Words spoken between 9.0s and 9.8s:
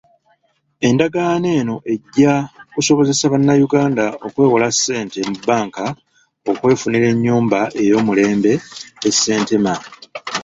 e Ssentema.